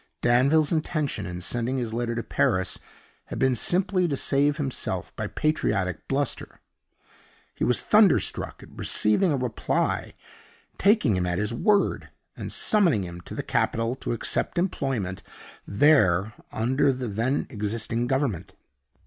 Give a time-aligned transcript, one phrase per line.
[0.23, 2.79] Danville's intention, in sending his letter to Paris,
[3.25, 6.59] had been simply to save himself by patriotic bluster.
[7.53, 10.15] He was thunderstruck at receiving a reply,
[10.79, 15.21] taking him at his word, and summoning him to the capital to accept employment
[15.67, 18.55] there under the then existing Government.